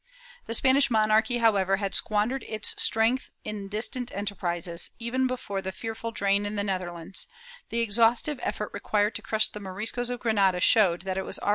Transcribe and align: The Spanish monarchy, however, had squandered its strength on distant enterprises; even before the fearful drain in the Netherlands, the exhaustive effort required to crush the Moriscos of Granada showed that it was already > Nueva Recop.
The 0.47 0.55
Spanish 0.55 0.89
monarchy, 0.89 1.37
however, 1.37 1.77
had 1.77 1.93
squandered 1.93 2.43
its 2.47 2.73
strength 2.81 3.29
on 3.45 3.67
distant 3.67 4.11
enterprises; 4.15 4.89
even 4.97 5.27
before 5.27 5.61
the 5.61 5.71
fearful 5.71 6.09
drain 6.09 6.43
in 6.43 6.55
the 6.55 6.63
Netherlands, 6.63 7.27
the 7.69 7.81
exhaustive 7.81 8.39
effort 8.41 8.71
required 8.73 9.13
to 9.13 9.21
crush 9.21 9.49
the 9.49 9.59
Moriscos 9.59 10.09
of 10.09 10.19
Granada 10.19 10.59
showed 10.59 11.03
that 11.03 11.17
it 11.17 11.21
was 11.21 11.21
already 11.21 11.21
> 11.21 11.21
Nueva 11.39 11.47
Recop. 11.47 11.49